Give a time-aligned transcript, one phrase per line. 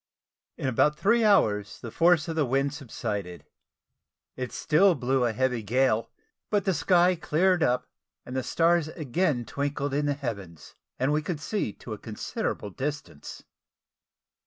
[0.57, 3.45] In about three hours the force of the wind subsided.
[4.35, 6.09] It still blew a heavy gale;
[6.49, 7.87] but the sky cleared up,
[8.25, 13.43] the stars again twinkled in the heavens, and we could see to a considerable distance.